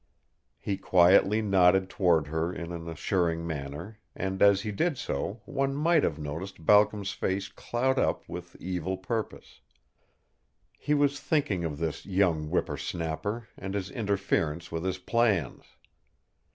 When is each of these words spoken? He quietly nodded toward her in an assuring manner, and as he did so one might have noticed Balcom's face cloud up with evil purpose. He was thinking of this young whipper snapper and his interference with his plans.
He 0.57 0.77
quietly 0.77 1.43
nodded 1.43 1.87
toward 1.87 2.25
her 2.25 2.51
in 2.51 2.71
an 2.71 2.89
assuring 2.89 3.45
manner, 3.45 3.99
and 4.15 4.41
as 4.41 4.61
he 4.61 4.71
did 4.71 4.97
so 4.97 5.43
one 5.45 5.75
might 5.75 6.01
have 6.03 6.17
noticed 6.17 6.65
Balcom's 6.65 7.11
face 7.11 7.49
cloud 7.49 7.99
up 7.99 8.27
with 8.27 8.55
evil 8.59 8.97
purpose. 8.97 9.61
He 10.79 10.95
was 10.95 11.19
thinking 11.19 11.63
of 11.63 11.77
this 11.77 12.03
young 12.07 12.49
whipper 12.49 12.77
snapper 12.77 13.47
and 13.55 13.75
his 13.75 13.91
interference 13.91 14.71
with 14.71 14.85
his 14.85 14.97
plans. 14.97 15.65